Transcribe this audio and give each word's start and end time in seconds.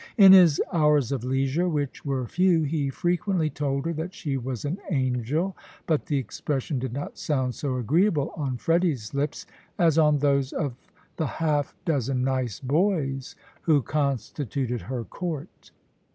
In 0.17 0.31
his 0.33 0.59
hours 0.73 1.11
of 1.11 1.23
leisure, 1.23 1.69
which 1.69 2.03
were 2.03 2.25
few, 2.25 2.63
he 2.63 2.89
frequently 2.89 3.51
told 3.51 3.85
her 3.85 3.93
that 3.93 4.15
she 4.15 4.35
was 4.35 4.65
an 4.65 4.79
angel; 4.89 5.55
but 5.85 6.07
the 6.07 6.17
expression 6.17 6.79
did 6.79 6.91
not 6.91 7.19
sound 7.19 7.53
so 7.53 7.75
agreeable 7.77 8.31
on 8.35 8.57
Freddy's 8.57 9.13
lips, 9.13 9.45
as 9.77 9.99
on 9.99 10.17
those 10.17 10.53
of 10.53 10.73
the 11.17 11.27
half 11.27 11.75
dozen 11.85 12.23
nice 12.23 12.59
boys 12.59 13.35
who 13.61 13.83
constituted 13.83 14.81
her 14.81 15.03
court. 15.03 15.69